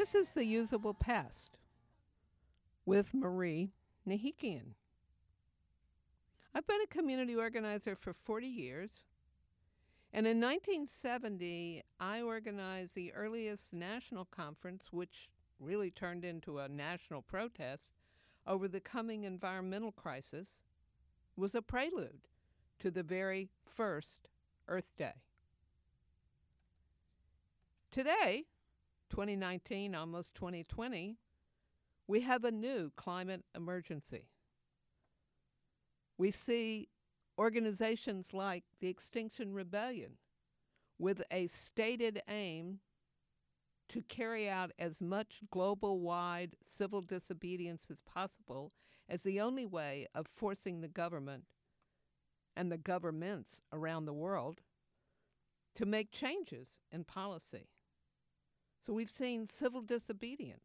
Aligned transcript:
This 0.00 0.14
is 0.14 0.32
the 0.32 0.46
usable 0.46 0.94
past 0.94 1.58
with 2.86 3.12
Marie 3.12 3.74
Nahikian. 4.08 4.72
I've 6.54 6.66
been 6.66 6.80
a 6.80 6.86
community 6.86 7.36
organizer 7.36 7.94
for 7.94 8.14
40 8.14 8.46
years. 8.46 9.04
And 10.10 10.26
in 10.26 10.40
1970, 10.40 11.82
I 12.00 12.22
organized 12.22 12.94
the 12.94 13.12
earliest 13.12 13.74
national 13.74 14.24
conference, 14.24 14.86
which 14.90 15.28
really 15.60 15.90
turned 15.90 16.24
into 16.24 16.60
a 16.60 16.66
national 16.66 17.20
protest 17.20 17.90
over 18.46 18.68
the 18.68 18.80
coming 18.80 19.24
environmental 19.24 19.92
crisis, 19.92 20.62
was 21.36 21.54
a 21.54 21.60
prelude 21.60 22.26
to 22.78 22.90
the 22.90 23.02
very 23.02 23.50
first 23.66 24.28
Earth 24.66 24.94
Day. 24.96 25.20
Today, 27.90 28.46
2019, 29.10 29.94
almost 29.94 30.34
2020, 30.34 31.16
we 32.06 32.20
have 32.20 32.44
a 32.44 32.50
new 32.50 32.90
climate 32.96 33.44
emergency. 33.54 34.28
We 36.18 36.30
see 36.30 36.88
organizations 37.38 38.26
like 38.32 38.64
the 38.80 38.88
Extinction 38.88 39.54
Rebellion 39.54 40.18
with 40.98 41.22
a 41.30 41.46
stated 41.46 42.20
aim 42.28 42.80
to 43.88 44.02
carry 44.02 44.48
out 44.48 44.70
as 44.78 45.00
much 45.00 45.40
global 45.50 46.00
wide 46.00 46.54
civil 46.62 47.00
disobedience 47.00 47.86
as 47.90 48.00
possible 48.02 48.72
as 49.08 49.22
the 49.22 49.40
only 49.40 49.66
way 49.66 50.06
of 50.14 50.26
forcing 50.28 50.80
the 50.80 50.88
government 50.88 51.44
and 52.56 52.70
the 52.70 52.78
governments 52.78 53.62
around 53.72 54.04
the 54.04 54.12
world 54.12 54.60
to 55.74 55.86
make 55.86 56.12
changes 56.12 56.80
in 56.92 57.04
policy. 57.04 57.68
So 58.90 58.94
we've 58.94 59.08
seen 59.08 59.46
civil 59.46 59.82
disobedience. 59.82 60.64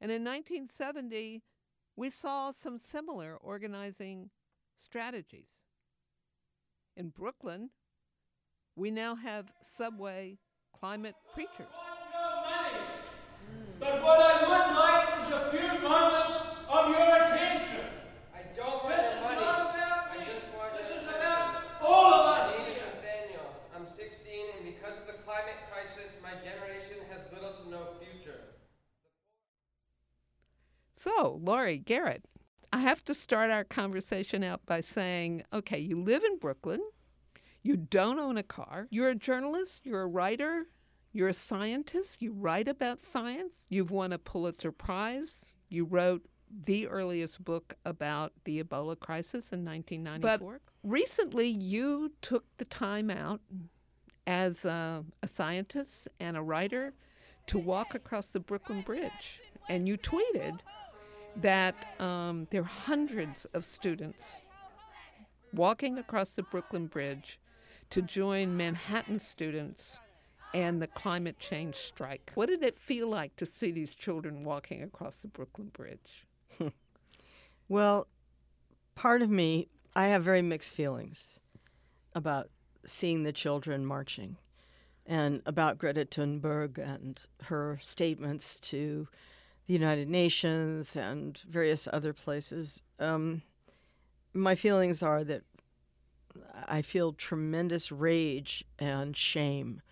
And 0.00 0.10
in 0.10 0.24
1970, 0.24 1.40
we 1.94 2.10
saw 2.10 2.50
some 2.50 2.78
similar 2.78 3.36
organizing 3.36 4.28
strategies. 4.76 5.50
In 6.96 7.10
Brooklyn, 7.10 7.70
we 8.74 8.90
now 8.90 9.14
have 9.14 9.52
subway 9.62 10.38
climate 10.76 11.14
preachers. 11.32 11.68
But 13.78 14.02
what 14.02 14.18
I 14.18 14.42
would 14.42 14.74
like 14.74 15.22
is 15.22 15.32
a 15.32 15.48
few 15.52 15.88
moments 15.88 16.38
of 16.68 16.88
your 16.90 17.22
attention. 17.22 17.86
I 18.34 18.42
don't 18.52 18.82
want 18.82 18.96
This 18.96 19.04
your 19.04 19.14
is 19.14 19.22
money. 19.22 19.40
not 19.42 19.60
about 19.76 20.10
I 20.10 20.18
me. 20.18 20.24
just 20.26 20.46
want 20.58 20.76
This 20.76 20.88
your 20.88 20.98
is 20.98 21.04
attention. 21.04 21.20
about 21.22 21.62
all 21.80 22.14
of 22.14 22.26
us 22.34 22.50
My 22.50 22.58
name 22.58 22.72
is 22.72 22.76
here. 22.78 22.86
Nathaniel. 22.98 23.46
I'm 23.76 23.86
16, 23.86 24.46
and 24.58 24.61
because 24.74 24.98
of 24.98 25.06
the 25.06 25.14
climate 25.24 25.56
crisis, 25.70 26.14
my 26.22 26.32
generation 26.34 26.96
has 27.10 27.22
little 27.32 27.52
to 27.52 27.70
no 27.70 27.86
future. 28.00 28.40
So, 30.94 31.40
Laurie 31.42 31.78
Garrett, 31.78 32.24
I 32.72 32.78
have 32.78 33.04
to 33.04 33.14
start 33.14 33.50
our 33.50 33.64
conversation 33.64 34.42
out 34.42 34.64
by 34.66 34.80
saying 34.80 35.42
okay, 35.52 35.78
you 35.78 36.00
live 36.00 36.24
in 36.24 36.38
Brooklyn, 36.38 36.80
you 37.62 37.76
don't 37.76 38.18
own 38.18 38.38
a 38.38 38.42
car, 38.42 38.86
you're 38.90 39.08
a 39.08 39.14
journalist, 39.14 39.80
you're 39.84 40.02
a 40.02 40.06
writer, 40.06 40.66
you're 41.12 41.28
a 41.28 41.34
scientist, 41.34 42.22
you 42.22 42.32
write 42.32 42.68
about 42.68 43.00
science, 43.00 43.64
you've 43.68 43.90
won 43.90 44.12
a 44.12 44.18
Pulitzer 44.18 44.72
Prize, 44.72 45.52
you 45.68 45.84
wrote 45.84 46.26
the 46.66 46.86
earliest 46.86 47.42
book 47.44 47.74
about 47.84 48.32
the 48.44 48.62
Ebola 48.62 48.98
crisis 48.98 49.52
in 49.52 49.64
1994. 49.64 50.60
But 50.60 50.88
recently, 50.88 51.48
you 51.48 52.12
took 52.20 52.44
the 52.58 52.64
time 52.64 53.10
out 53.10 53.40
as 54.26 54.64
a, 54.64 55.04
a 55.22 55.26
scientist 55.26 56.08
and 56.20 56.36
a 56.36 56.42
writer 56.42 56.92
to 57.46 57.58
walk 57.58 57.94
across 57.94 58.26
the 58.26 58.40
Brooklyn 58.40 58.82
Bridge. 58.82 59.40
And 59.68 59.88
you 59.88 59.96
tweeted 59.96 60.60
that 61.36 62.00
um, 62.00 62.46
there 62.50 62.62
are 62.62 62.64
hundreds 62.64 63.44
of 63.46 63.64
students 63.64 64.36
walking 65.52 65.98
across 65.98 66.34
the 66.34 66.42
Brooklyn 66.42 66.86
Bridge 66.86 67.38
to 67.90 68.02
join 68.02 68.56
Manhattan 68.56 69.20
students 69.20 69.98
and 70.54 70.80
the 70.80 70.86
climate 70.86 71.38
change 71.38 71.74
strike. 71.76 72.30
What 72.34 72.48
did 72.48 72.62
it 72.62 72.74
feel 72.74 73.08
like 73.08 73.36
to 73.36 73.46
see 73.46 73.70
these 73.70 73.94
children 73.94 74.44
walking 74.44 74.82
across 74.82 75.20
the 75.20 75.28
Brooklyn 75.28 75.70
Bridge? 75.72 76.26
Well, 77.68 78.06
part 78.94 79.22
of 79.22 79.30
me, 79.30 79.68
I 79.96 80.08
have 80.08 80.22
very 80.22 80.42
mixed 80.42 80.74
feelings 80.74 81.40
about 82.14 82.50
seeing 82.86 83.22
the 83.22 83.32
children 83.32 83.84
marching 83.84 84.36
and 85.06 85.42
about 85.46 85.78
Greta 85.78 86.04
Thunberg 86.04 86.78
and 86.78 87.24
her 87.44 87.78
statements 87.82 88.60
to 88.60 89.08
the 89.66 89.72
United 89.72 90.08
Nations 90.08 90.96
and 90.96 91.38
various 91.48 91.88
other 91.92 92.12
places. 92.12 92.82
Um, 92.98 93.42
my 94.32 94.54
feelings 94.54 95.02
are 95.02 95.24
that 95.24 95.42
I 96.66 96.82
feel 96.82 97.12
tremendous 97.12 97.92
rage 97.92 98.64
and 98.78 99.16
shame 99.16 99.82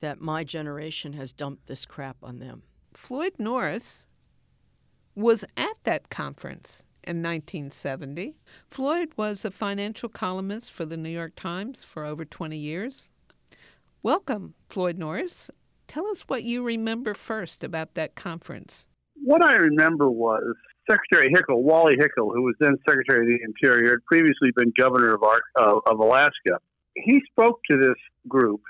that 0.00 0.20
my 0.20 0.44
generation 0.44 1.12
has 1.14 1.32
dumped 1.32 1.66
this 1.66 1.84
crap 1.84 2.16
on 2.22 2.38
them. 2.38 2.62
Floyd 2.92 3.34
Norris 3.38 4.06
was 5.14 5.44
at 5.56 5.76
that 5.84 6.10
conference 6.10 6.84
in 7.04 7.22
1970. 7.22 8.36
Floyd 8.70 9.10
was 9.16 9.44
a 9.44 9.50
financial 9.50 10.08
columnist 10.08 10.72
for 10.72 10.84
the 10.84 10.96
New 10.96 11.10
York 11.10 11.32
Times 11.36 11.84
for 11.84 12.04
over 12.04 12.24
20 12.24 12.56
years. 12.56 13.08
Welcome, 14.02 14.54
Floyd 14.68 14.98
Norris. 14.98 15.50
Tell 15.88 16.06
us 16.06 16.22
what 16.22 16.44
you 16.44 16.62
remember 16.62 17.14
first 17.14 17.64
about 17.64 17.94
that 17.94 18.14
conference. 18.14 18.86
What 19.22 19.44
I 19.44 19.54
remember 19.54 20.10
was 20.10 20.54
Secretary 20.90 21.30
Hickel, 21.32 21.62
Wally 21.62 21.96
Hickel, 21.96 22.32
who 22.32 22.42
was 22.42 22.54
then 22.60 22.76
Secretary 22.88 23.20
of 23.20 23.26
the 23.26 23.44
Interior, 23.44 23.90
had 23.90 24.04
previously 24.06 24.50
been 24.56 24.72
governor 24.78 25.14
of, 25.56 25.82
of 25.86 25.98
Alaska. 25.98 26.58
He 26.94 27.20
spoke 27.30 27.60
to 27.70 27.76
this 27.76 27.96
group, 28.28 28.62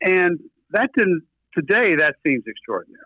and 0.00 0.38
that 0.70 0.90
didn't. 0.96 1.22
Today, 1.54 1.96
that 1.96 2.16
seems 2.24 2.44
extraordinary. 2.46 3.02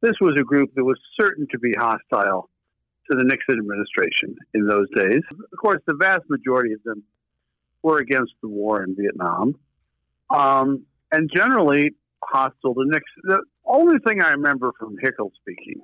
This 0.00 0.14
was 0.20 0.36
a 0.40 0.44
group 0.44 0.70
that 0.76 0.84
was 0.84 0.98
certain 1.20 1.46
to 1.50 1.58
be 1.58 1.72
hostile 1.76 2.48
to 3.10 3.16
the 3.16 3.24
Nixon 3.24 3.58
administration 3.58 4.36
in 4.54 4.66
those 4.66 4.88
days. 4.94 5.22
Of 5.30 5.58
course, 5.60 5.80
the 5.86 5.94
vast 5.94 6.22
majority 6.28 6.72
of 6.72 6.82
them 6.84 7.02
were 7.82 7.98
against 7.98 8.32
the 8.42 8.48
war 8.48 8.82
in 8.82 8.96
Vietnam, 8.96 9.54
um, 10.30 10.84
and 11.12 11.30
generally 11.32 11.94
hostile 12.24 12.74
to 12.74 12.84
Nixon. 12.84 13.22
The 13.24 13.42
only 13.64 13.98
thing 14.06 14.22
I 14.22 14.30
remember 14.30 14.72
from 14.78 14.96
Hickel 14.96 15.30
speaking 15.40 15.82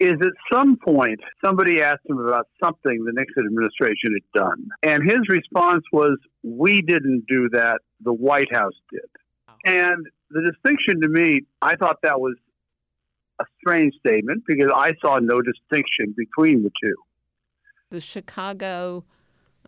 is 0.00 0.14
at 0.20 0.32
some 0.52 0.76
point 0.76 1.20
somebody 1.44 1.82
asked 1.82 2.06
him 2.08 2.18
about 2.18 2.48
something 2.62 3.04
the 3.04 3.12
Nixon 3.12 3.44
administration 3.46 4.14
had 4.14 4.40
done. 4.40 4.68
And 4.82 5.02
his 5.08 5.20
response 5.28 5.84
was, 5.92 6.18
We 6.42 6.82
didn't 6.82 7.24
do 7.28 7.48
that, 7.52 7.80
the 8.00 8.12
White 8.12 8.54
House 8.54 8.74
did. 8.92 9.08
And 9.64 10.06
the 10.30 10.52
distinction 10.52 11.00
to 11.02 11.08
me, 11.08 11.40
I 11.62 11.76
thought 11.76 11.96
that 12.02 12.20
was 12.20 12.36
a 13.40 13.44
strange 13.60 13.94
statement 13.98 14.44
because 14.46 14.70
I 14.74 14.92
saw 15.00 15.18
no 15.18 15.40
distinction 15.40 16.14
between 16.16 16.62
the 16.62 16.70
two. 16.82 16.94
The 17.90 18.00
Chicago 18.00 19.04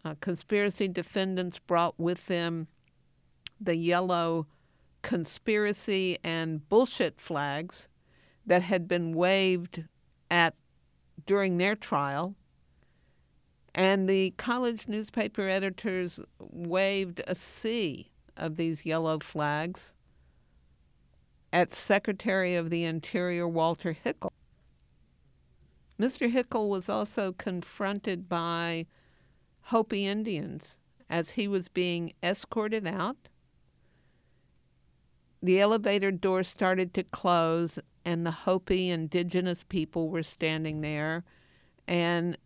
uh, 0.05 0.15
conspiracy 0.21 0.89
defendants 0.89 1.59
brought 1.59 1.99
with 1.99 2.27
them 2.27 2.67
the 3.61 3.77
yellow 3.77 4.47
conspiracy 5.03 6.19
and 6.23 6.69
bullshit 6.69 7.21
flags 7.21 7.89
that 8.47 8.63
had 8.63 8.89
been 8.89 9.15
waved 9.15 9.85
at 10.31 10.55
during 11.27 11.59
their 11.59 11.75
trial 11.75 12.35
and 13.75 14.09
the 14.09 14.33
college 14.37 14.89
newspaper 14.89 15.49
editors 15.49 16.21
waved 16.39 17.23
a 17.27 17.34
sea 17.34 18.11
of 18.37 18.57
these 18.57 18.84
yellow 18.84 19.19
flags 19.19 19.95
at 21.53 21.75
Secretary 21.75 22.55
of 22.55 22.71
the 22.71 22.85
Interior 22.85 23.49
Walter 23.49 23.97
Hickel. 24.05 24.33
Mr. 25.99 26.33
Hickel 26.33 26.69
was 26.69 26.89
also 26.89 27.33
confronted 27.33 28.29
by 28.29 28.87
Hopi 29.65 30.07
Indians 30.07 30.79
as 31.11 31.31
he 31.31 31.47
was 31.47 31.69
being 31.69 32.15
escorted 32.23 32.87
out. 32.87 33.17
The 35.43 35.61
elevator 35.61 36.11
door 36.11 36.43
started 36.43 36.95
to 36.95 37.03
close, 37.03 37.79
and 38.05 38.25
the 38.25 38.31
Hopi 38.31 38.91
indigenous 38.91 39.65
people 39.65 40.09
were 40.09 40.23
standing 40.23 40.81
there 40.81 41.25
and 41.87 42.37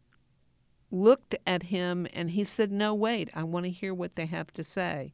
looked 0.91 1.37
at 1.47 1.65
him. 1.65 2.07
And 2.13 2.31
he 2.31 2.45
said, 2.45 2.73
No, 2.73 2.95
wait, 2.95 3.31
I 3.35 3.43
want 3.43 3.65
to 3.67 3.71
hear 3.71 3.93
what 3.93 4.15
they 4.15 4.27
have 4.27 4.53
to 4.53 4.65
say. 4.65 5.13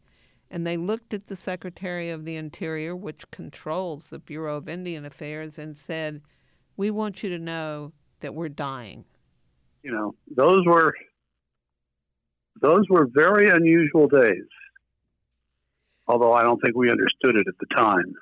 And 0.50 0.67
they 0.67 0.76
looked 0.76 1.14
at 1.14 1.26
the 1.26 1.37
Secretary 1.37 2.11
of 2.11 2.25
the 2.25 2.37
Interior, 2.37 2.97
which 2.97 3.31
controls 3.31 4.08
the 4.08 4.19
Bureau 4.19 4.56
of 4.56 4.69
Indian 4.69 5.05
Affairs, 5.05 5.58
and 5.58 5.76
said, 5.76 6.23
We 6.76 6.91
want 6.91 7.23
you 7.23 7.31
to 7.31 7.38
know 7.38 7.93
that 8.20 8.35
we're 8.35 8.49
dying. 8.49 9.05
You 9.82 9.93
know, 9.93 10.14
those 10.37 10.67
were 10.67 10.94
those 12.61 12.85
were 12.91 13.08
very 13.12 13.49
unusual 13.49 14.08
days. 14.08 14.44
Although 16.06 16.32
I 16.32 16.43
don't 16.43 16.61
think 16.61 16.76
we 16.76 16.91
understood 16.91 17.37
it 17.37 17.46
at 17.46 17.55
the 17.61 17.75
time. 17.75 18.14